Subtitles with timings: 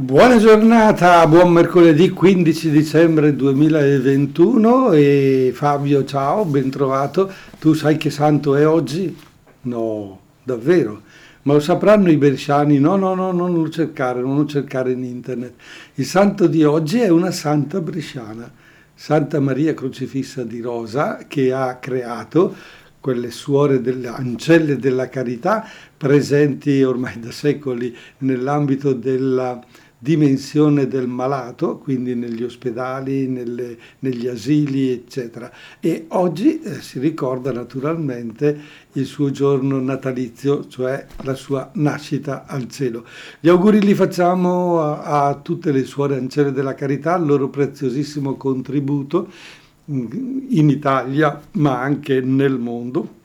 [0.00, 7.28] Buona giornata, buon mercoledì 15 dicembre 2021 e Fabio ciao, ben trovato.
[7.58, 9.12] Tu sai che santo è oggi?
[9.62, 11.02] No, davvero?
[11.42, 12.78] Ma lo sapranno i bresciani?
[12.78, 15.54] No, no, no, non lo cercare, non lo cercare in internet.
[15.94, 18.48] Il santo di oggi è una santa bresciana,
[18.94, 22.54] Santa Maria Crocifissa di Rosa, che ha creato
[23.00, 29.60] quelle suore delle ancelle della carità presenti ormai da secoli nell'ambito della
[29.98, 35.50] dimensione del malato, quindi negli ospedali, nelle, negli asili, eccetera.
[35.80, 38.58] E oggi eh, si ricorda naturalmente
[38.92, 43.04] il suo giorno natalizio, cioè la sua nascita al cielo.
[43.40, 48.36] Gli auguri li facciamo a, a tutte le suore ancelle della carità, il loro preziosissimo
[48.36, 49.28] contributo
[49.86, 53.16] in Italia, ma anche nel mondo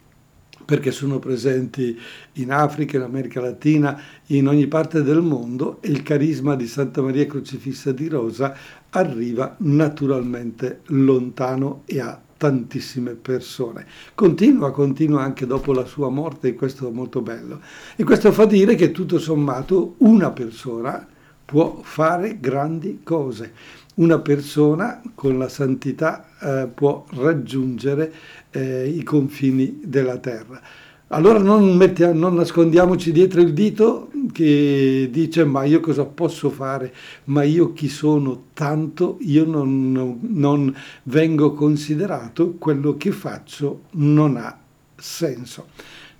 [0.65, 1.97] perché sono presenti
[2.33, 7.01] in Africa, in America Latina, in ogni parte del mondo e il carisma di Santa
[7.01, 8.55] Maria Crocifissa di Rosa
[8.89, 13.85] arriva naturalmente lontano e a tantissime persone.
[14.13, 17.61] Continua, continua anche dopo la sua morte e questo è molto bello.
[17.95, 21.07] E questo fa dire che tutto sommato una persona
[21.45, 23.53] può fare grandi cose.
[23.95, 28.11] Una persona con la santità eh, può raggiungere
[28.53, 30.61] eh, i confini della terra.
[31.07, 36.91] Allora non, mettiamo, non, nascondiamoci dietro il dito che dice ma io cosa posso fare,
[37.25, 44.37] ma io chi sono, tanto io non, non, non vengo considerato, quello che faccio non
[44.37, 44.57] ha
[44.95, 45.67] senso.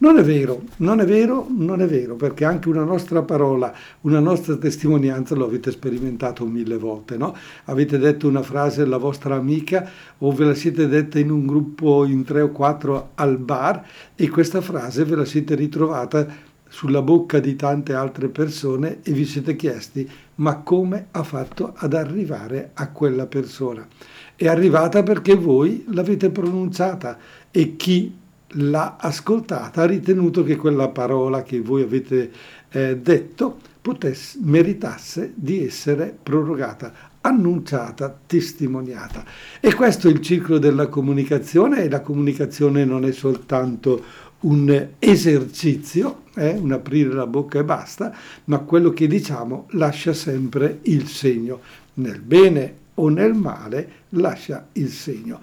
[0.04, 4.20] Non è vero, non è vero, non è vero, perché anche una nostra parola, una
[4.20, 7.34] nostra testimonianza lo avete sperimentato mille volte, no?
[7.68, 12.04] Avete detto una frase alla vostra amica o ve la siete detta in un gruppo
[12.04, 16.28] in tre o quattro al bar e questa frase ve la siete ritrovata
[16.68, 21.94] sulla bocca di tante altre persone e vi siete chiesti ma come ha fatto ad
[21.94, 23.88] arrivare a quella persona?
[24.36, 27.18] È arrivata perché voi l'avete pronunciata
[27.52, 28.22] e chi
[28.54, 32.32] l'ha ascoltata, ha ritenuto che quella parola che voi avete
[32.70, 39.26] eh, detto potesse, meritasse di essere prorogata, annunciata, testimoniata.
[39.60, 44.04] E questo è il ciclo della comunicazione e la comunicazione non è soltanto
[44.42, 48.14] un esercizio, eh, un aprire la bocca e basta,
[48.46, 51.62] ma quello che diciamo lascia sempre il segno,
[51.96, 55.40] nel bene o nel male lascia il segno.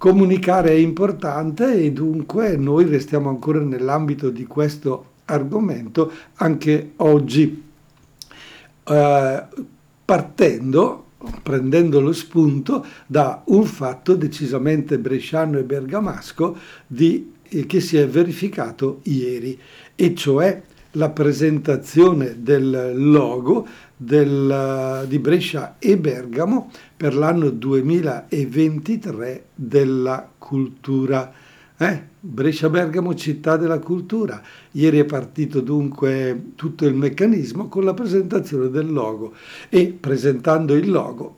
[0.00, 7.62] Comunicare è importante e dunque noi restiamo ancora nell'ambito di questo argomento anche oggi,
[8.82, 9.44] eh,
[10.02, 11.04] partendo,
[11.42, 16.56] prendendo lo spunto da un fatto decisamente bresciano e bergamasco
[16.86, 19.60] di, eh, che si è verificato ieri,
[19.94, 20.62] e cioè
[20.92, 23.66] la presentazione del logo
[24.02, 31.30] del, di Brescia e Bergamo per l'anno 2023 della cultura.
[31.76, 32.08] Eh?
[32.18, 34.40] Brescia-Bergamo, città della cultura.
[34.70, 39.34] Ieri è partito dunque tutto il meccanismo con la presentazione del logo
[39.68, 41.36] e presentando il logo,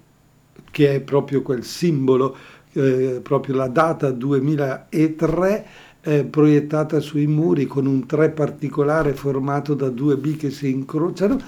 [0.71, 2.37] che è proprio quel simbolo,
[2.75, 5.67] eh, proprio la data 2003,
[6.00, 11.41] eh, proiettata sui muri con un 3 particolare formato da due B che si incrociano,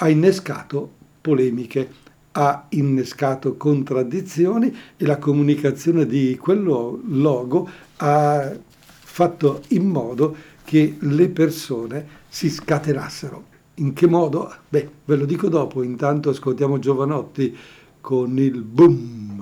[0.00, 9.86] ha innescato polemiche, ha innescato contraddizioni e la comunicazione di quel logo ha fatto in
[9.86, 13.44] modo che le persone si scatenassero.
[13.76, 14.52] In che modo?
[14.68, 17.56] Beh, ve lo dico dopo, intanto ascoltiamo Giovanotti
[18.00, 19.37] con il boom.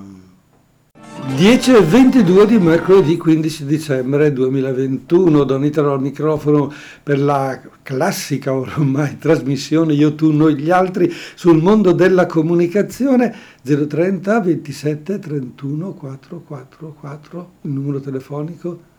[1.34, 6.72] 10 e 22 di mercoledì 15 dicembre 2021, Don Italo al microfono
[7.02, 14.40] per la classica ormai trasmissione Io, tu, noi, gli altri sul mondo della comunicazione 030
[14.40, 18.94] 27 31 444, il numero telefonico.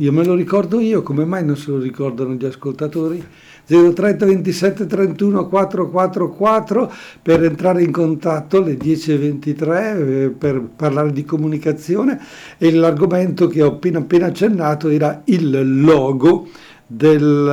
[0.00, 3.20] Io me lo ricordo io, come mai non se lo ricordano gli ascoltatori?
[3.66, 12.20] 030 27 31 444 per entrare in contatto alle 10.23 eh, per parlare di comunicazione
[12.58, 16.46] e l'argomento che ho appena, appena accennato era il logo
[16.86, 17.44] del,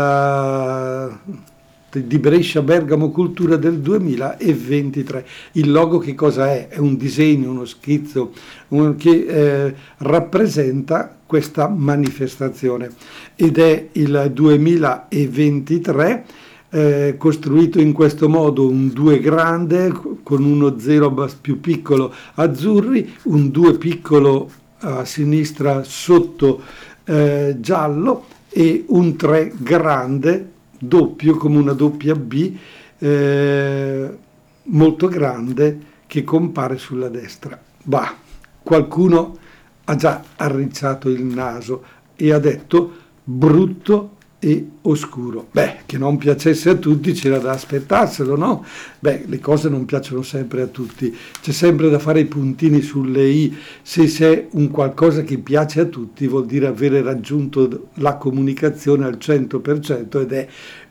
[2.03, 5.25] di Brescia Bergamo Cultura del 2023.
[5.53, 6.67] Il logo che cosa è?
[6.67, 8.31] È un disegno, uno schizzo
[8.69, 12.91] un, che eh, rappresenta questa manifestazione
[13.35, 16.25] ed è il 2023
[16.69, 19.91] eh, costruito in questo modo un 2 grande
[20.23, 24.49] con uno 0 più piccolo azzurri, un 2 piccolo
[24.79, 26.61] a sinistra sotto
[27.05, 30.51] eh, giallo e un 3 grande
[30.87, 32.55] doppio come una doppia B
[32.97, 34.17] eh,
[34.63, 37.59] molto grande che compare sulla destra.
[37.83, 38.15] Bah,
[38.61, 39.37] qualcuno
[39.85, 41.83] ha già arricciato il naso
[42.15, 42.93] e ha detto
[43.23, 44.14] brutto
[44.45, 45.47] e oscuro.
[45.49, 48.63] Beh, che non piacesse a tutti c'era da aspettarselo, no?
[48.99, 53.27] Beh, le cose non piacciono sempre a tutti, c'è sempre da fare i puntini sulle
[53.27, 53.57] i.
[53.81, 59.17] Se c'è un qualcosa che piace a tutti vuol dire avere raggiunto la comunicazione al
[59.19, 60.47] 100% ed è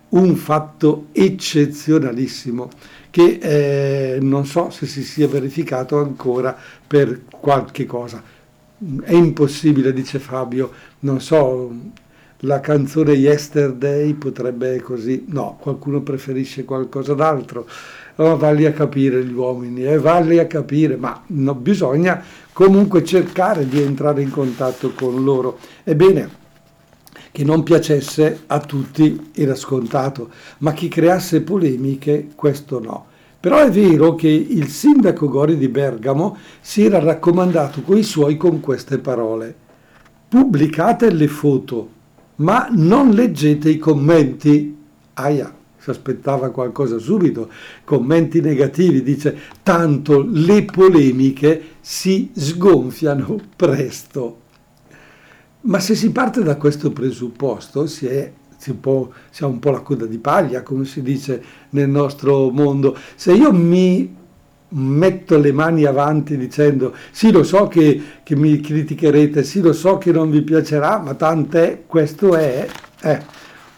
[0.08, 2.70] un fatto eccezionalissimo
[3.08, 8.20] che eh, non so se si sia verificato ancora per qualche cosa.
[9.04, 11.72] È impossibile, dice Fabio, non so,
[12.44, 17.66] la canzone Yesterday potrebbe così, no, qualcuno preferisce qualcosa d'altro.
[18.16, 23.66] Oh, valli a capire gli uomini, eh, valli a capire, ma no, bisogna comunque cercare
[23.66, 25.58] di entrare in contatto con loro.
[25.82, 26.42] Ebbene,
[27.32, 33.06] che non piacesse a tutti era scontato, ma chi creasse polemiche, questo no.
[33.40, 38.60] Però è vero che il sindaco Gori di Bergamo si era raccomandato coi suoi con
[38.60, 39.54] queste parole.
[40.28, 41.88] Pubblicate le foto,
[42.36, 44.76] ma non leggete i commenti.
[45.14, 47.50] Aia, si aspettava qualcosa subito,
[47.84, 54.40] commenti negativi, dice tanto le polemiche si sgonfiano presto.
[55.62, 58.32] Ma se si parte da questo presupposto si è
[58.64, 62.50] si, può, si ha un po' la coda di paglia, come si dice nel nostro
[62.50, 62.96] mondo.
[63.14, 64.16] Se io mi
[64.76, 69.98] metto le mani avanti dicendo sì lo so che, che mi criticherete, sì lo so
[69.98, 72.66] che non vi piacerà, ma tant'è, questo è,
[73.02, 73.20] eh,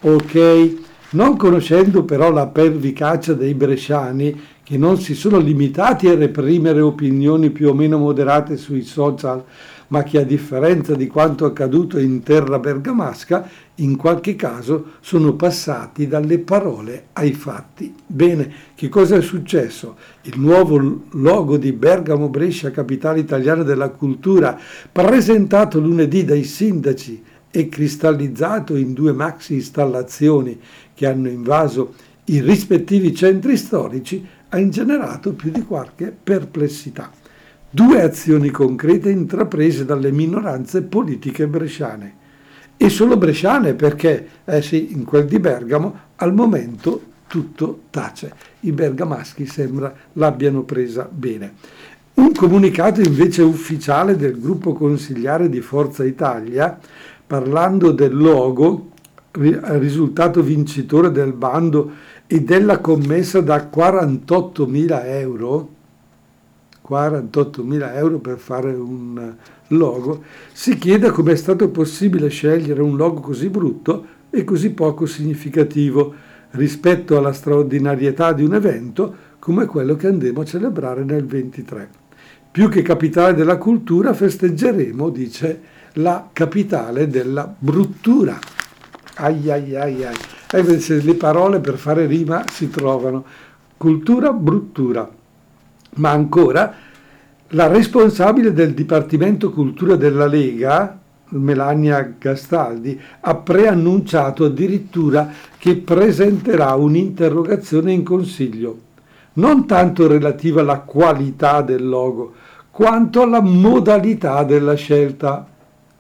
[0.00, 0.75] ok,
[1.10, 7.50] non conoscendo però la pervicacia dei bresciani che non si sono limitati a reprimere opinioni
[7.50, 9.44] più o meno moderate sui social,
[9.88, 16.06] ma che a differenza di quanto accaduto in terra bergamasca, in qualche caso sono passati
[16.06, 17.94] dalle parole ai fatti.
[18.06, 19.97] Bene, che cosa è successo?
[20.23, 24.59] Il nuovo logo di Bergamo Brescia, capitale italiana della cultura,
[24.91, 30.59] presentato lunedì dai sindaci e cristallizzato in due maxi installazioni
[30.94, 31.94] che hanno invaso
[32.25, 37.11] i rispettivi centri storici, ha ingenerato più di qualche perplessità
[37.76, 42.14] due azioni concrete intraprese dalle minoranze politiche bresciane.
[42.75, 48.32] E solo bresciane perché, eh sì, in quel di Bergamo al momento tutto tace.
[48.61, 51.52] I bergamaschi sembra l'abbiano presa bene.
[52.14, 56.78] Un comunicato invece ufficiale del gruppo consigliare di Forza Italia,
[57.26, 58.93] parlando del logo,
[59.32, 61.90] risultato vincitore del bando
[62.26, 65.75] e della commessa da 48.000 euro,
[66.88, 69.35] 48.000 euro per fare un
[69.69, 70.23] logo,
[70.53, 76.15] si chiede come è stato possibile scegliere un logo così brutto e così poco significativo
[76.50, 81.88] rispetto alla straordinarietà di un evento come quello che andremo a celebrare nel 23.
[82.50, 85.61] Più che capitale della cultura festeggeremo, dice,
[85.94, 88.38] la capitale della bruttura.
[89.17, 90.17] Ai ai ai ai.
[90.50, 93.25] E invece le parole per fare rima si trovano.
[93.77, 95.11] Cultura, bruttura
[95.96, 96.75] ma ancora
[97.50, 100.98] la responsabile del Dipartimento Cultura della Lega,
[101.28, 108.78] Melania Gastaldi, ha preannunciato addirittura che presenterà un'interrogazione in Consiglio,
[109.34, 112.35] non tanto relativa alla qualità del logo,
[112.71, 115.47] quanto alla modalità della scelta.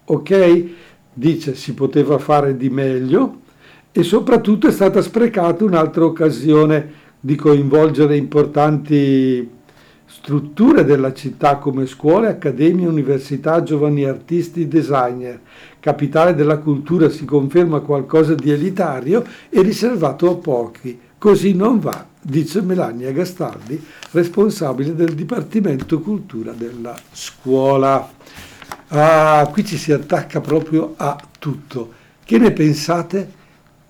[0.04, 0.64] Ok?
[1.12, 3.40] Dice si poteva fare di meglio
[3.92, 9.55] e soprattutto è stata sprecata un'altra occasione di coinvolgere importanti
[10.26, 15.38] strutture della città come scuole, accademie, università, giovani artisti, designer.
[15.78, 20.98] Capitale della cultura si conferma qualcosa di elitario e riservato a pochi.
[21.16, 23.80] Così non va, dice Melania Gastaldi,
[24.10, 28.10] responsabile del Dipartimento Cultura della scuola.
[28.88, 31.92] Ah, qui ci si attacca proprio a tutto.
[32.24, 33.30] Che ne pensate?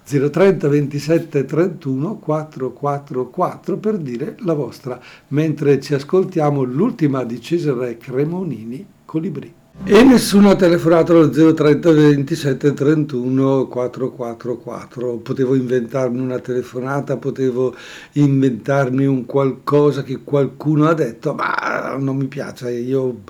[0.06, 8.86] 030 27 31 444 per dire la vostra, mentre ci ascoltiamo l'ultima di Cesare Cremonini,
[9.04, 9.52] Colibrì.
[9.84, 15.16] E nessuno ha telefonato allo 030 27 31 444.
[15.18, 17.74] Potevo inventarmi una telefonata, potevo
[18.12, 22.70] inventarmi un qualcosa che qualcuno ha detto, ma non mi piace.
[22.72, 23.22] Io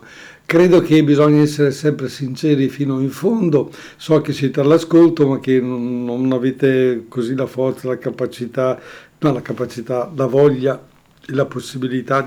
[0.46, 5.60] Credo che bisogna essere sempre sinceri fino in fondo, so che siete all'ascolto ma che
[5.60, 8.78] non, avete così la forza, la capacità,
[9.18, 10.80] no, la capacità, la voglia
[11.26, 12.24] e la possibilità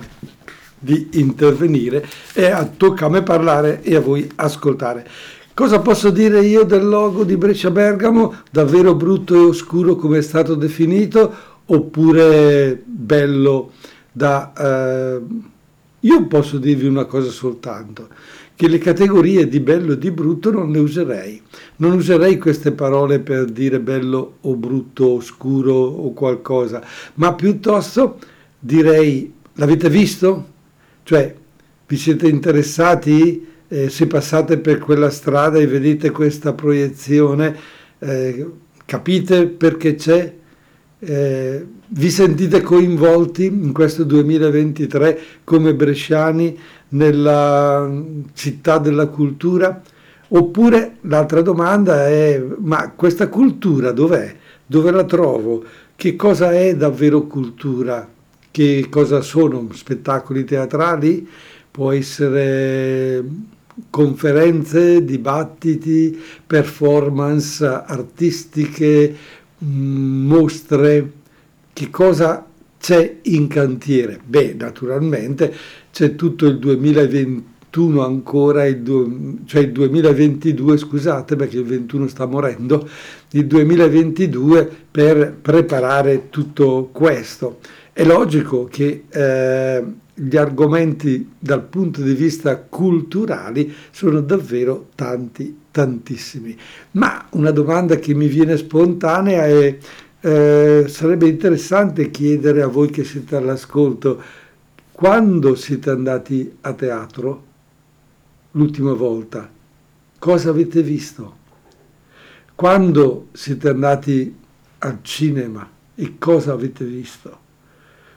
[0.77, 5.07] di, di intervenire e tocca a me parlare e a voi ascoltare.
[5.53, 8.35] Cosa posso dire io del logo di Brescia Bergamo?
[8.51, 11.33] Davvero brutto e oscuro come è stato definito
[11.67, 13.71] oppure bello
[14.11, 14.51] da...
[14.57, 15.57] Eh,
[16.01, 18.07] io posso dirvi una cosa soltanto,
[18.55, 21.41] che le categorie di bello e di brutto non le userei.
[21.77, 26.83] Non userei queste parole per dire bello o brutto, oscuro o qualcosa,
[27.15, 28.19] ma piuttosto
[28.59, 30.47] direi l'avete visto?
[31.03, 31.35] Cioè,
[31.87, 33.47] vi siete interessati?
[33.67, 37.55] Eh, se passate per quella strada e vedete questa proiezione,
[37.99, 38.45] eh,
[38.85, 40.35] capite perché c'è?
[41.01, 46.57] Eh, vi sentite coinvolti in questo 2023 come bresciani
[46.89, 47.89] nella
[48.33, 49.81] città della cultura?
[50.31, 54.35] Oppure l'altra domanda è, ma questa cultura dov'è?
[54.65, 55.63] Dove la trovo?
[55.95, 58.07] Che cosa è davvero cultura?
[58.51, 59.69] Che cosa sono?
[59.71, 61.27] Spettacoli teatrali?
[61.71, 63.23] Può essere
[63.89, 69.15] conferenze, dibattiti, performance artistiche,
[69.59, 71.11] mostre,
[71.73, 72.45] che cosa
[72.79, 74.19] c'è in cantiere?
[74.23, 75.53] Beh, naturalmente
[75.91, 82.87] c'è tutto il 2021 ancora, il cioè il 2022, scusate perché il 21 sta morendo,
[83.31, 87.59] il 2022 per preparare tutto questo.
[87.91, 96.57] È logico che eh, gli argomenti dal punto di vista culturali sono davvero tanti, tantissimi.
[96.91, 99.77] Ma una domanda che mi viene spontanea è,
[100.21, 104.21] eh, sarebbe interessante chiedere a voi che siete all'ascolto,
[104.91, 107.43] quando siete andati a teatro
[108.51, 109.49] l'ultima volta?
[110.17, 111.37] Cosa avete visto?
[112.55, 114.35] Quando siete andati
[114.79, 117.47] al cinema e cosa avete visto?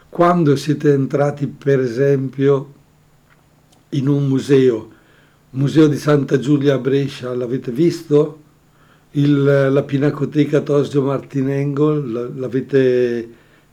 [0.08, 2.72] Quando siete entrati, per esempio,
[3.90, 4.90] in un museo,
[5.54, 8.40] Museo di Santa Giulia a Brescia, l'avete visto?
[9.10, 13.28] Il, la Pinacoteca Tosio Martinengo, l'avete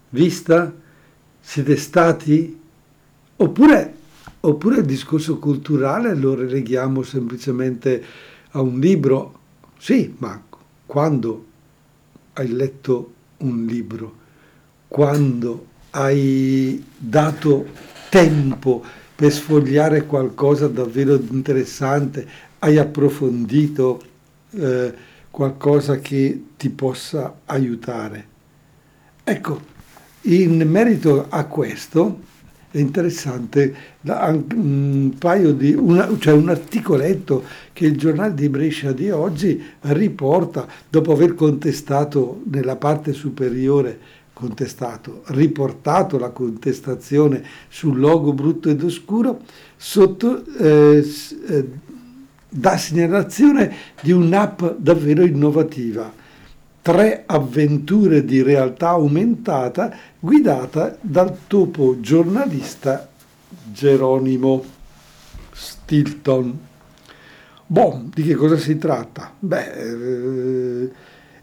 [0.10, 0.74] vista?
[1.40, 2.60] Siete stati?
[3.38, 3.94] Oppure,
[4.42, 8.04] oppure il discorso culturale lo releghiamo semplicemente
[8.52, 9.40] a un libro?
[9.78, 10.44] Sì, ma
[10.86, 11.46] quando
[12.34, 14.16] hai letto un libro?
[14.86, 17.68] Quando hai dato
[18.10, 18.84] tempo
[19.20, 22.26] per sfogliare qualcosa davvero interessante,
[22.60, 24.02] hai approfondito
[24.52, 24.94] eh,
[25.30, 28.28] qualcosa che ti possa aiutare.
[29.22, 29.60] Ecco,
[30.22, 32.22] in merito a questo
[32.72, 39.10] è interessante un paio di, una, cioè un articoletto che il giornale di Brescia di
[39.10, 44.00] oggi riporta dopo aver contestato nella parte superiore
[44.40, 49.42] contestato, riportato la contestazione sul logo brutto ed oscuro
[49.76, 51.06] sotto eh,
[51.48, 51.70] eh,
[52.48, 56.10] da segnalazione di un'app davvero innovativa.
[56.82, 63.10] Tre avventure di realtà aumentata guidata dal topo giornalista
[63.72, 64.64] Geronimo
[65.52, 66.58] Stilton.
[67.66, 69.34] Boh, di che cosa si tratta?
[69.38, 70.92] Beh, eh,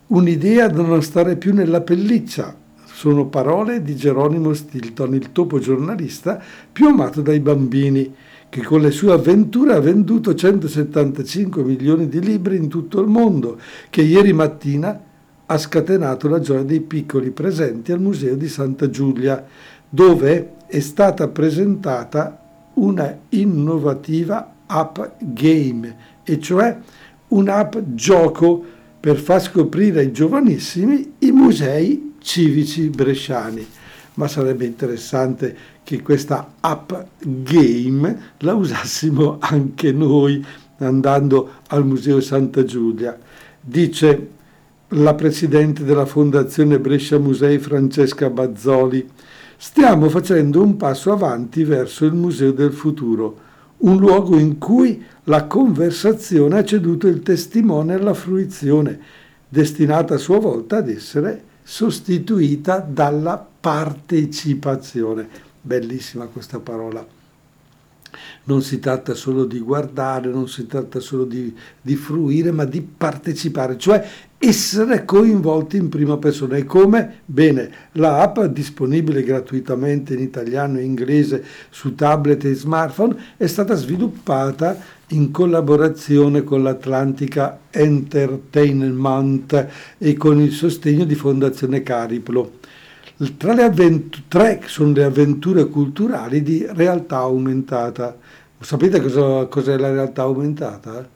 [0.06, 2.64] un'idea da non stare più nella pelliccia,
[2.96, 8.10] sono parole di Geronimo Stilton, il topo giornalista più amato dai bambini,
[8.48, 13.58] che con le sue avventure ha venduto 175 milioni di libri in tutto il mondo,
[13.90, 14.98] che ieri mattina
[15.44, 19.44] ha scatenato la gioia dei piccoli presenti al Museo di Santa Giulia,
[19.86, 26.78] dove è stata presentata una innovativa app game, e cioè
[27.28, 28.64] un'app gioco
[28.98, 33.64] per far scoprire ai giovanissimi i musei civici bresciani,
[34.14, 40.44] ma sarebbe interessante che questa app game la usassimo anche noi
[40.78, 43.16] andando al Museo Santa Giulia.
[43.60, 44.30] Dice
[44.88, 49.08] la presidente della Fondazione Brescia Musei Francesca Bazzoli,
[49.56, 53.38] stiamo facendo un passo avanti verso il Museo del Futuro,
[53.78, 58.98] un luogo in cui la conversazione ha ceduto il testimone alla fruizione,
[59.48, 65.28] destinata a sua volta ad essere sostituita dalla partecipazione.
[65.60, 67.04] Bellissima questa parola.
[68.44, 72.80] Non si tratta solo di guardare, non si tratta solo di, di fruire, ma di
[72.80, 74.06] partecipare, cioè
[74.38, 76.56] essere coinvolti in prima persona.
[76.56, 77.20] E come?
[77.24, 83.74] Bene, la app disponibile gratuitamente in italiano e inglese su tablet e smartphone è stata
[83.74, 89.68] sviluppata in collaborazione con l'Atlantica Entertainment
[89.98, 92.58] e con il sostegno di Fondazione Cariplo.
[93.38, 98.16] Tra le avventure, tre sono le avventure culturali di realtà aumentata.
[98.60, 101.08] Sapete cosa, cos'è la realtà aumentata?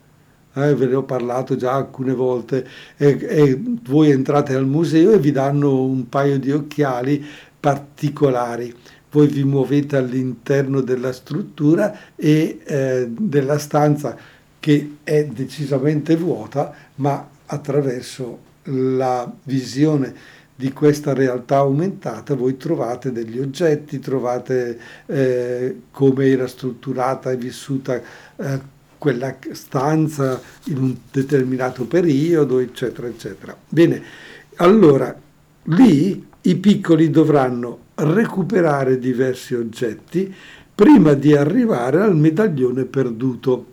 [0.54, 2.66] Eh, ve ne ho parlato già alcune volte.
[2.97, 7.25] E, e voi entrate al museo e vi danno un paio di occhiali
[7.61, 8.75] particolari
[9.11, 14.16] voi vi muovete all'interno della struttura e eh, della stanza
[14.61, 20.14] che è decisamente vuota, ma attraverso la visione
[20.60, 27.98] di questa realtà aumentata voi trovate degli oggetti, trovate eh, come era strutturata e vissuta
[28.36, 28.60] eh,
[28.98, 33.56] quella stanza in un determinato periodo, eccetera, eccetera.
[33.66, 34.02] Bene,
[34.56, 35.18] allora
[35.62, 40.34] lì i piccoli dovranno recuperare diversi oggetti
[40.74, 43.64] prima di arrivare al medaglione perduto,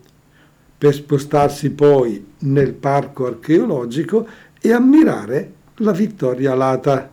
[0.78, 4.26] per spostarsi poi nel parco archeologico
[4.62, 7.10] e ammirare la vittoria alata.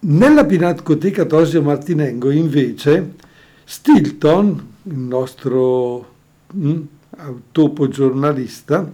[0.00, 3.14] Nella Pinacoteca Tosio Martinengo, invece,
[3.64, 6.14] Stilton, il nostro
[6.54, 6.82] mm,
[7.50, 8.90] topo giornalista,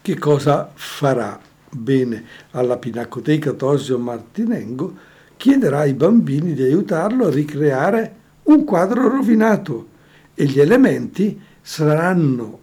[0.00, 1.38] che cosa farà?
[1.70, 4.96] Bene, alla Pinacoteca Tosio Martinengo
[5.36, 9.88] chiederà ai bambini di aiutarlo a ricreare un quadro rovinato
[10.34, 12.60] e gli elementi saranno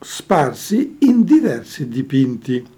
[0.00, 2.76] sparsi in diversi dipinti.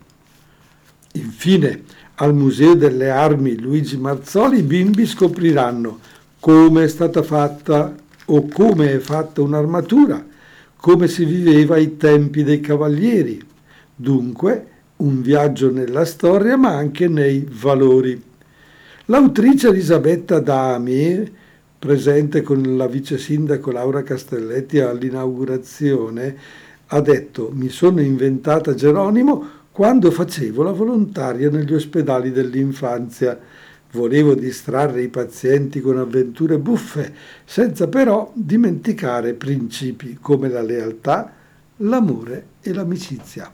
[1.12, 1.82] Infine,
[2.16, 5.98] al Museo delle Armi Luigi Marzoli i bimbi scopriranno
[6.38, 7.94] come è stata fatta
[8.26, 10.24] o come è fatta un'armatura,
[10.76, 13.42] come si viveva ai tempi dei cavalieri.
[13.94, 18.22] Dunque, un viaggio nella storia ma anche nei valori.
[19.06, 21.28] L'autrice Elisabetta Dami,
[21.78, 26.36] presente con la vice sindaco Laura Castelletti all'inaugurazione,
[26.86, 33.40] ha detto mi sono inventata Geronimo quando facevo la volontaria negli ospedali dell'infanzia.
[33.92, 37.14] Volevo distrarre i pazienti con avventure buffe,
[37.46, 41.32] senza però dimenticare principi come la lealtà,
[41.78, 43.50] l'amore e l'amicizia.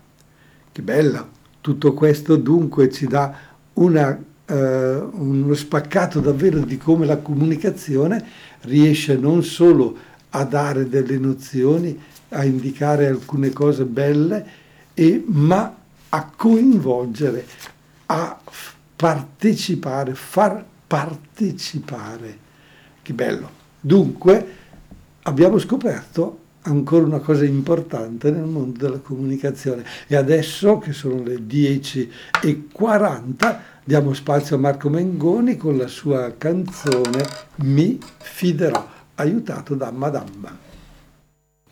[0.72, 1.28] Che bella!
[1.60, 3.32] Tutto questo dunque ci dà
[3.74, 4.54] una, eh,
[5.12, 8.24] uno spaccato davvero di come la comunicazione
[8.62, 9.96] riesce non solo
[10.30, 11.96] a dare delle nozioni,
[12.30, 15.84] a indicare alcune cose belle, e, ma
[16.16, 17.46] a coinvolgere,
[18.06, 18.40] a
[18.96, 22.38] partecipare, far partecipare.
[23.02, 23.50] Che bello.
[23.78, 24.54] Dunque
[25.22, 31.36] abbiamo scoperto ancora una cosa importante nel mondo della comunicazione e adesso che sono le
[31.36, 37.24] 10.40 diamo spazio a Marco Mengoni con la sua canzone
[37.56, 40.65] Mi fiderò, aiutato da Madame.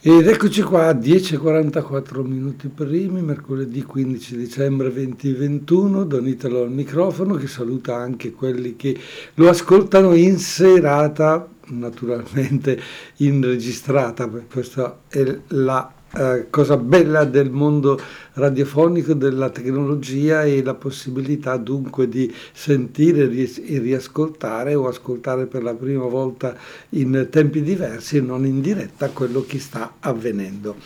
[0.06, 7.36] Ed eccoci qua a 10.44 minuti primi, mercoledì 15 dicembre 2021, Don Italo al microfono
[7.36, 8.94] che saluta anche quelli che
[9.36, 12.78] lo ascoltano in serata, naturalmente
[13.20, 18.00] in registrata, questa è la eh, cosa bella del mondo
[18.35, 25.74] radiofonico, della tecnologia e la possibilità dunque di sentire e riascoltare o ascoltare per la
[25.74, 26.57] prima volta
[26.90, 30.77] in tempi diversi e non in diretta quello che sta avvenendo.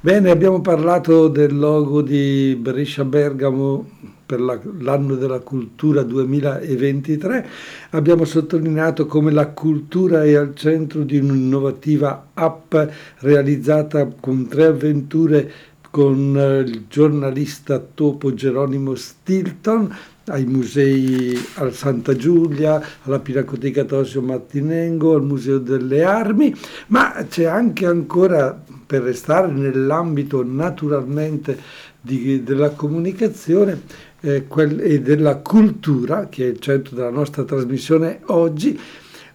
[0.00, 7.48] Bene, abbiamo parlato del logo di Brescia Bergamo per la, l'anno della cultura 2023,
[7.92, 12.74] abbiamo sottolineato come la cultura è al centro di un'innovativa app
[13.20, 15.50] realizzata con tre avventure
[15.90, 24.20] con eh, il giornalista topo Geronimo Stilton ai musei al Santa Giulia, alla Pinacoteca Tosio
[24.20, 26.54] Martinengo, al Museo delle Armi,
[26.88, 31.58] ma c'è anche ancora, per restare nell'ambito naturalmente
[32.00, 33.82] di, della comunicazione,
[34.20, 38.78] eh, quel, e della cultura, che è il centro della nostra trasmissione oggi,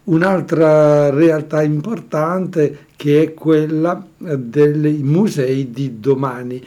[0.06, 6.64] un'altra realtà importante che è quella eh, dei musei di domani,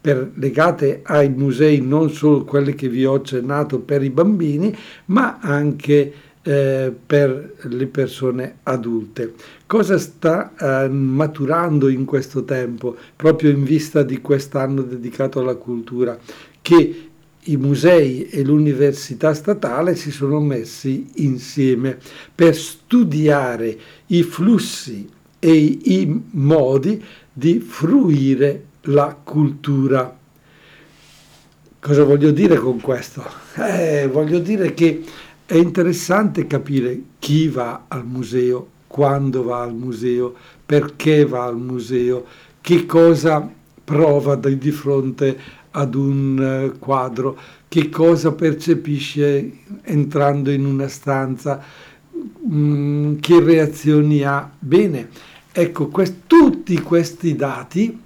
[0.00, 4.74] per, legate ai musei non solo quelli che vi ho accennato per i bambini,
[5.06, 9.34] ma anche eh, per le persone adulte.
[9.66, 16.18] Cosa sta eh, maturando in questo tempo, proprio in vista di quest'anno dedicato alla cultura?
[16.62, 17.09] Che
[17.44, 21.98] i musei e l'università statale si sono messi insieme
[22.34, 30.18] per studiare i flussi e i modi di fruire la cultura.
[31.80, 33.24] Cosa voglio dire con questo?
[33.56, 35.02] Eh, voglio dire che
[35.46, 40.34] è interessante capire chi va al museo, quando va al museo,
[40.66, 42.26] perché va al museo,
[42.60, 43.50] che cosa
[43.82, 45.38] prova di fronte
[45.72, 49.52] ad un eh, quadro, che cosa percepisce
[49.82, 51.62] entrando in una stanza,
[52.48, 54.50] mm, che reazioni ha.
[54.58, 55.08] Bene,
[55.52, 57.98] ecco, quest- tutti questi dati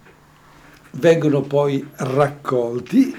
[0.93, 3.15] vengono poi raccolti,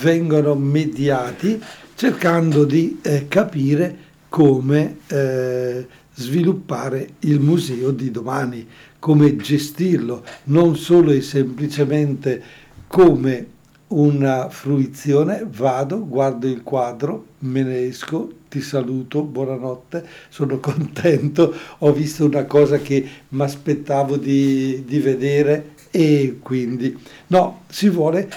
[0.00, 1.60] vengono mediati,
[1.94, 3.96] cercando di eh, capire
[4.28, 8.66] come eh, sviluppare il museo di domani,
[8.98, 12.42] come gestirlo, non solo e semplicemente
[12.86, 13.46] come
[13.94, 21.92] una fruizione, vado, guardo il quadro, me ne esco, ti saluto, buonanotte, sono contento, ho
[21.92, 26.96] visto una cosa che mi aspettavo di, di vedere e quindi
[27.28, 28.28] no, si vuole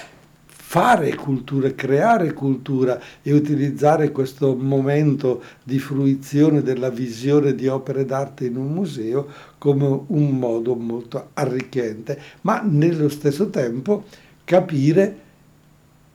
[0.46, 8.44] fare cultura, creare cultura e utilizzare questo momento di fruizione della visione di opere d'arte
[8.44, 14.04] in un museo come un modo molto arricchente, ma nello stesso tempo
[14.44, 15.26] capire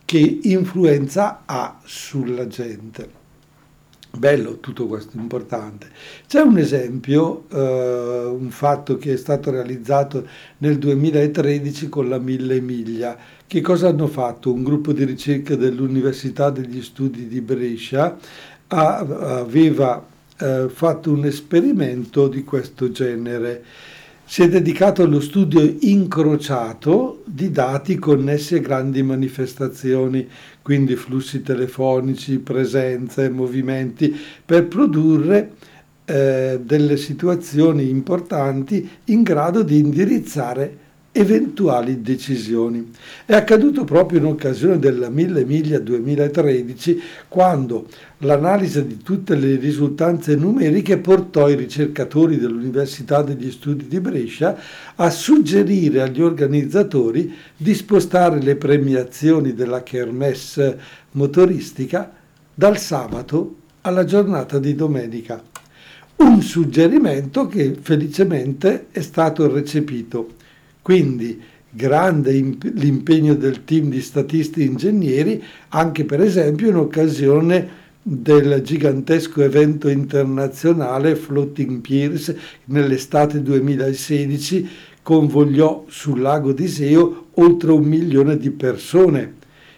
[0.05, 3.21] che influenza ha sulla gente.
[4.15, 5.87] Bello tutto questo, importante.
[6.27, 10.27] C'è un esempio, eh, un fatto che è stato realizzato
[10.59, 13.17] nel 2013 con la Mille Miglia.
[13.47, 14.53] Che cosa hanno fatto?
[14.53, 18.15] Un gruppo di ricerca dell'Università degli Studi di Brescia
[18.67, 20.05] aveva
[20.37, 23.63] eh, fatto un esperimento di questo genere
[24.25, 30.27] si è dedicato allo studio incrociato di dati connessi a grandi manifestazioni,
[30.61, 35.51] quindi flussi telefonici, presenze, movimenti, per produrre
[36.05, 40.77] eh, delle situazioni importanti in grado di indirizzare
[41.13, 42.91] eventuali decisioni.
[43.25, 47.87] È accaduto proprio in occasione della Mille Miglia 2013, quando
[48.23, 54.57] l'analisi di tutte le risultanze numeriche portò i ricercatori dell'Università degli Studi di Brescia
[54.95, 60.79] a suggerire agli organizzatori di spostare le premiazioni della Kermesse
[61.11, 62.11] motoristica
[62.53, 65.41] dal sabato alla giornata di domenica.
[66.15, 70.35] Un suggerimento che felicemente è stato recepito.
[70.81, 77.81] Quindi grande imp- l'impegno del team di statisti e ingegneri, anche per esempio in occasione
[78.05, 82.35] del gigantesco evento internazionale Floating Piers
[82.65, 84.69] nell'estate 2016
[85.01, 89.35] convogliò sul lago di Seo oltre un milione di persone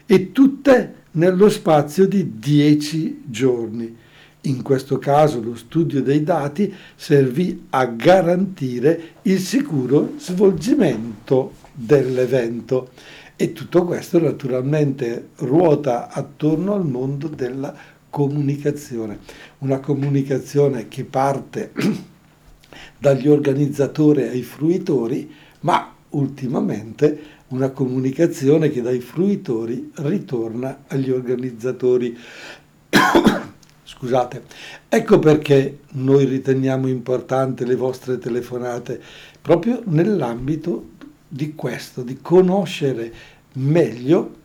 [0.08, 3.96] e tutte nello spazio di dieci giorni.
[4.42, 12.90] In questo caso lo studio dei dati servì a garantire il sicuro svolgimento dell'evento
[13.36, 17.76] e tutto questo naturalmente ruota attorno al mondo della
[18.16, 19.20] comunicazione,
[19.58, 21.74] una comunicazione che parte
[22.98, 25.30] dagli organizzatori ai fruitori,
[25.62, 32.18] ma ultimamente una comunicazione che dai fruitori ritorna agli organizzatori.
[33.84, 34.44] Scusate,
[34.88, 39.02] ecco perché noi riteniamo importante le vostre telefonate,
[39.42, 40.92] proprio nell'ambito
[41.28, 43.14] di questo, di conoscere
[43.56, 44.44] meglio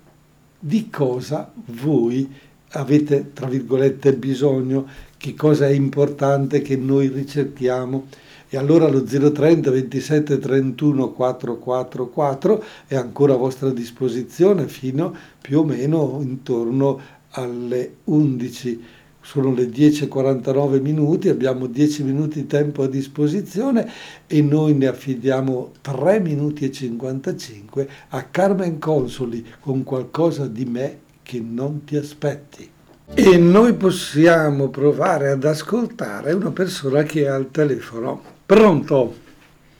[0.59, 8.06] di cosa voi avete, tra virgolette, bisogno, che cosa è importante che noi ricerchiamo.
[8.48, 15.64] E allora lo 030 27 31 444 è ancora a vostra disposizione fino più o
[15.64, 23.88] meno intorno alle 11 sono le 10.49 minuti, abbiamo 10 minuti di tempo a disposizione
[24.26, 30.98] e noi ne affidiamo 3 minuti e 55 a Carmen Consoli con qualcosa di me
[31.30, 32.68] che non ti aspetti.
[33.14, 38.20] E noi possiamo provare ad ascoltare una persona che è al telefono.
[38.44, 39.14] Pronto?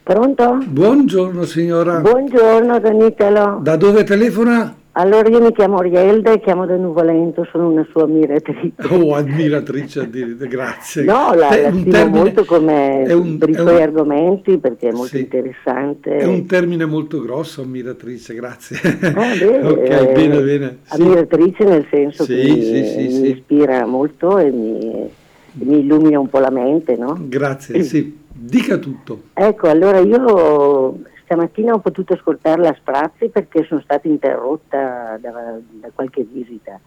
[0.01, 0.59] Pronto?
[0.65, 1.99] Buongiorno signora.
[1.99, 3.59] Buongiorno Danitelo.
[3.61, 4.73] Da dove telefona?
[4.93, 8.73] Allora io mi chiamo Rielda e chiamo da Nuvolento, sono una sua ammiratrice.
[8.89, 11.03] Oh, ammiratrice, grazie.
[11.03, 14.91] No, la, la stimo termine, molto come un, per i suoi un, argomenti perché è
[14.91, 16.17] molto sì, interessante.
[16.17, 18.79] È un termine molto grosso, ammiratrice, grazie.
[19.15, 20.77] Ah, bene, ok, eh, bene, bene.
[20.83, 21.01] Sì.
[21.01, 25.09] Ammiratrice nel senso sì, che sì, mi ispira molto e mi,
[25.53, 27.17] mi, illumina un po' la mente, no?
[27.17, 28.19] Grazie, sì.
[28.33, 29.21] Dica tutto.
[29.33, 30.99] Ecco, allora io
[31.31, 36.77] Stamattina ho potuto ascoltarla a sprazzi perché sono stata interrotta da, da qualche visita.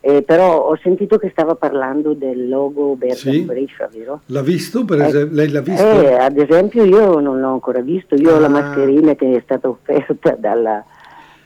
[0.00, 3.40] Eh, però ho sentito che stava parlando del logo Bergamo sì.
[3.40, 4.20] Brescia, vero?
[4.26, 4.84] L'ha visto?
[4.84, 6.02] Per esempio, lei l'ha visto?
[6.02, 8.36] Eh, ad esempio io non l'ho ancora visto, io ah.
[8.36, 8.50] ho la ah.
[8.50, 10.84] mascherina che è stata offerta dalla,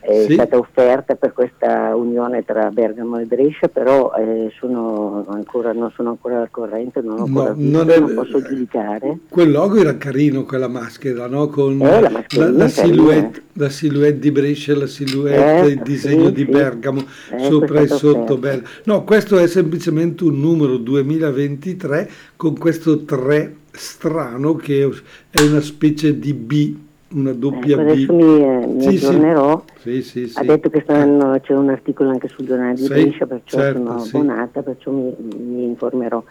[0.02, 0.32] è sì.
[0.32, 6.10] stata offerta per questa unione tra Bergamo e Brescia, però eh, sono ancora, non sono
[6.10, 9.18] ancora al corrente, non, ho ancora no, visto, non, è, non, posso giudicare.
[9.28, 11.46] Quel logo era carino, quella maschera, no?
[11.46, 16.26] con eh, la, la, la, silhouette, la, silhouette, di Brescia, la silhouette, eh, il disegno
[16.26, 18.36] sì, di Bergamo eh, sopra e sotto.
[18.36, 18.62] Bello.
[18.84, 24.90] No, questo è semplicemente un numero 2023 con questo 3 strano che
[25.30, 26.76] è una specie di B
[27.14, 29.64] una doppia ecco, adesso mi, eh, mi sì, aggiornerò.
[29.78, 30.02] Sì.
[30.02, 33.78] Sì, ha detto che stanno, c'è un articolo anche sul giornale di Brescia, perciò certo,
[33.78, 36.22] sono abbonata, perciò mi, mi informerò.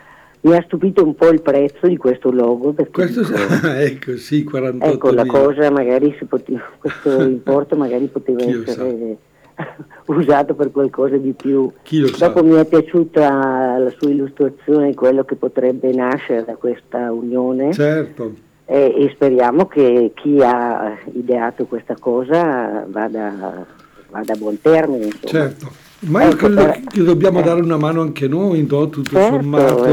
[0.41, 2.73] mi ha stupito un po' il prezzo di questo logo.
[2.73, 3.35] Questo, dico,
[3.67, 9.17] ecco, sì, 48 Ecco, la cosa magari si poteva, questo importo magari poteva essere
[10.07, 11.71] usato per qualcosa di più.
[11.83, 12.27] Chi lo sa?
[12.27, 17.73] Dopo mi è piaciuta la sua illustrazione di quello che potrebbe nascere da questa unione
[17.73, 18.33] Certo,
[18.71, 23.65] e, e speriamo che chi ha ideato questa cosa vada,
[24.10, 25.05] vada a buon termine.
[25.05, 25.25] Insomma.
[25.25, 25.71] certo.
[26.03, 27.43] Ma io Ecco, credo per- che dobbiamo eh.
[27.43, 28.89] dare una mano anche noi, no?
[28.89, 29.86] tutto Certo, sommato,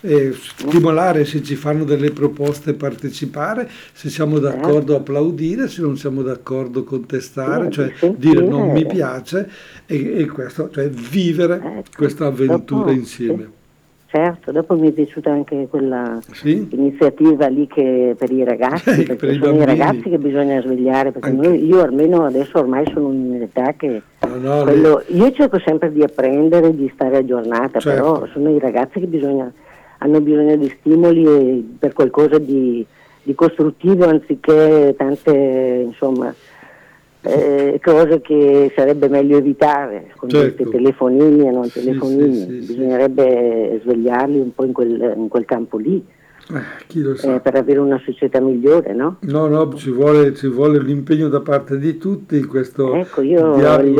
[0.00, 0.32] eh.
[0.32, 6.82] stimolare se ci fanno delle proposte partecipare, se siamo d'accordo applaudire, se non siamo d'accordo
[6.84, 8.32] contestare, Sì, cioè sentire.
[8.40, 9.50] dire non mi piace
[9.84, 13.50] e, e questo, cioè vivere Ecco, questa avventura dopo- insieme.
[14.12, 16.66] Certo, dopo mi è piaciuta anche quella Sì?
[16.72, 20.60] iniziativa lì che per i ragazzi, Eh, perché per i sono i ragazzi che bisogna
[20.60, 25.30] svegliare, perché noi- io almeno adesso ormai sono in un'età che No, no, quello- io
[25.30, 28.02] cerco sempre di apprendere, di stare aggiornata, Certo.
[28.14, 29.50] però sono i ragazzi che bisogna,
[29.98, 32.84] hanno bisogno di stimoli e per qualcosa di,
[33.22, 36.34] di costruttivo anziché tante insomma
[37.22, 40.54] eh, cose che sarebbe meglio evitare con Certo.
[40.64, 42.72] questi telefonini e non Sì, telefonini, sì, sì, sì.
[42.74, 46.04] bisognerebbe svegliarli un po' in quel, in quel campo lì
[46.52, 49.16] eh, eh, per avere una società migliore, no?
[49.20, 53.52] No, no, ci vuole, ci vuole l'impegno da parte di tutti in questo Ecco, io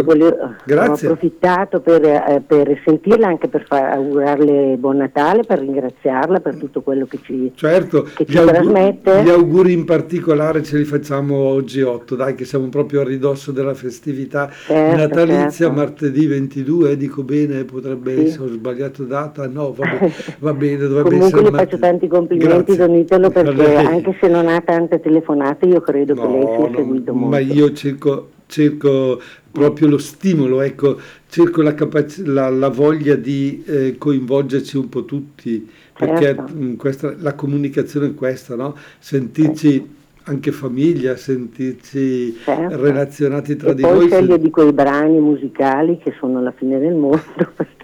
[0.03, 6.41] volevo- ho approfittato per, eh, per sentirla anche per far augurarle buon Natale, per ringraziarla
[6.41, 7.53] per tutto quello che ci...
[7.55, 9.23] Certo, che gli, ci augu- trasmette.
[9.23, 13.53] gli auguri in particolare ce li facciamo oggi 8, dai che siamo proprio a ridosso
[13.53, 15.73] della festività Certo, natalizia, certo.
[15.73, 18.21] martedì 22, eh, dico bene, potrebbe Sì.
[18.25, 21.71] essere ho sbagliato data, no, va bene, va bene dovrebbe Comunque essere martedì.
[21.71, 22.77] faccio tanti complimenti Grazie.
[22.77, 26.55] Don Italo A perché anche se non ha tante telefonate io credo che lei No,
[26.57, 27.29] sia no, seguito molto.
[27.29, 30.97] ma io cerco, cerco proprio lo stimolo, ecco,
[31.29, 36.53] cerco la, capaci- la, la voglia di eh, coinvolgerci un po' tutti, perché Certo.
[36.55, 38.77] mh, questa- la comunicazione è questa, no?
[38.99, 42.81] Sentirci anche famiglia, sentirci Certo.
[42.81, 44.07] relazionati tra e di poi noi.
[44.09, 47.19] sceglie sen- di quei brani musicali che sono la fine del mondo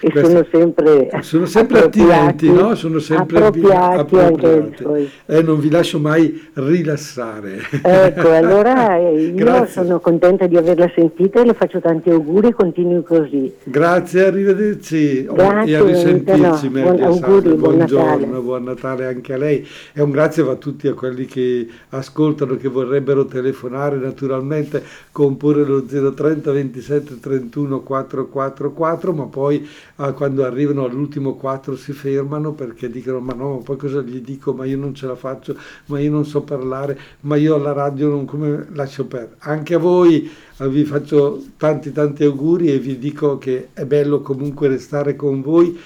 [0.00, 2.74] e Questo- sono sempre Sono sempre attinenti, no?
[2.74, 5.10] Sono sempre appropriati, appropriati.
[5.26, 7.58] Eh, non vi lascio mai rilassare.
[7.82, 9.82] Ecco, allora eh, io Grazie.
[9.84, 13.52] sono contenta di averla sentita e le faccio tanti auguri continui così.
[13.64, 16.68] Grazie, arrivederci Oh, Grazie, e a risentirci.
[16.68, 18.40] Mary Buon- auguri, buon Buongiorno, Natale.
[18.40, 19.66] buon Natale anche a lei.
[19.92, 25.64] E un grazie va a tutti a quelli che ascoltano, che vorrebbero telefonare naturalmente, comporre
[25.64, 29.49] lo 030 27 31 444, ma poi
[29.96, 34.52] ah, quando arrivano all'ultimo 4 si fermano perché dicono ma no, poi cosa gli dico,
[34.52, 38.08] ma io non ce la faccio, ma io non so parlare, ma io alla radio
[38.08, 39.36] non come lascio perdere.
[39.40, 44.20] Anche a voi eh, vi faccio tanti tanti auguri e vi dico che è bello
[44.20, 45.78] comunque restare con voi.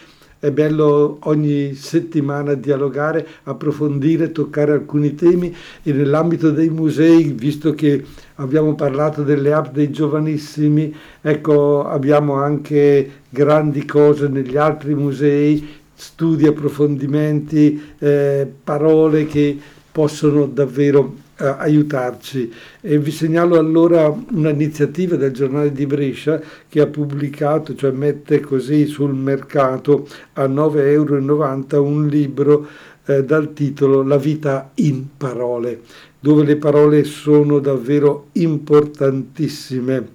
[0.45, 8.05] È bello ogni settimana dialogare, approfondire, toccare alcuni temi e nell'ambito dei musei, visto che
[8.35, 16.47] abbiamo parlato delle app dei giovanissimi, ecco abbiamo anche grandi cose negli altri musei, studi,
[16.47, 19.59] approfondimenti, eh, parole che
[19.91, 22.53] possono davvero eh, aiutarci.
[22.81, 28.87] E vi segnalo allora un'iniziativa del giornale di Brescia che ha pubblicato, cioè mette così
[28.87, 32.67] sul mercato a 9,90 euro un libro
[33.07, 35.83] eh, dal titolo La vita in parole,
[36.19, 40.09] dove le parole sono davvero importantissime.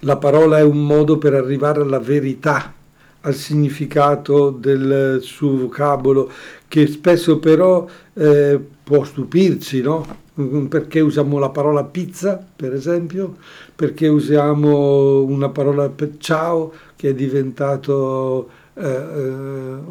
[0.00, 2.74] La parola è un modo per arrivare alla verità,
[3.22, 6.30] al significato del suo vocabolo,
[6.68, 10.24] che spesso però eh, può stupirci, no?
[10.68, 13.36] Perché usiamo la parola pizza, per esempio,
[13.74, 19.30] perché usiamo una parola ciao, che è diventato eh, eh,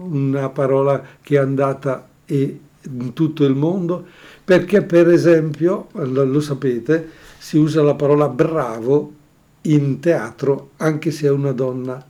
[0.09, 4.05] una parola che è andata in tutto il mondo,
[4.43, 7.09] perché per esempio, lo sapete,
[7.39, 9.13] si usa la parola bravo
[9.61, 12.03] in teatro anche se è una donna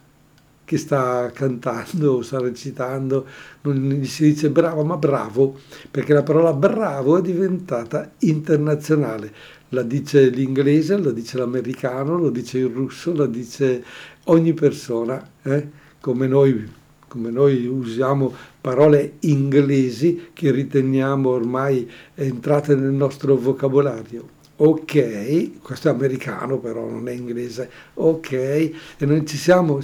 [0.66, 3.26] che sta cantando o sta recitando,
[3.62, 5.60] non gli si dice bravo, ma bravo,
[5.92, 9.32] perché la parola bravo è diventata internazionale.
[9.70, 13.84] La dice l'inglese, la dice l'americano, lo dice il russo, la dice
[14.26, 15.70] ogni persona, eh?
[16.00, 16.68] come, noi,
[17.08, 24.35] come noi usiamo parole inglesi che riteniamo ormai entrate nel nostro vocabolario.
[24.58, 29.82] Ok, questo è americano però non è inglese, ok, e noi ci siamo,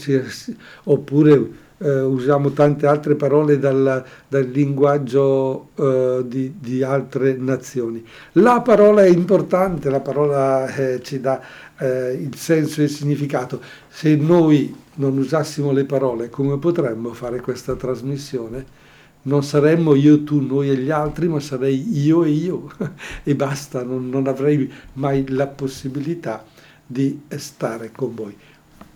[0.83, 8.05] oppure eh, usiamo tante altre parole dal, dal linguaggio eh, di, di altre nazioni.
[8.33, 11.41] La parola è importante, la parola eh, ci dà
[11.77, 13.61] eh, il senso e il significato.
[13.89, 18.79] Se noi non usassimo le parole come potremmo fare questa trasmissione,
[19.23, 22.71] non saremmo io, tu, noi e gli altri, ma sarei io e io
[23.23, 26.43] e basta, non, non avrei mai la possibilità
[26.85, 28.35] di stare con voi.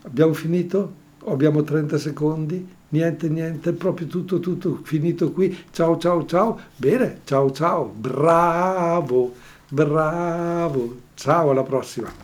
[0.04, 1.04] Abbiamo finito?
[1.26, 2.68] Abbiamo 30 secondi?
[2.90, 5.58] Niente, niente, proprio tutto, tutto finito qui.
[5.72, 6.60] Ciao, ciao, ciao.
[6.76, 7.86] Bene, ciao, ciao.
[7.86, 9.34] Bravo,
[9.70, 10.98] bravo.
[11.16, 12.24] Ciao, alla prossima.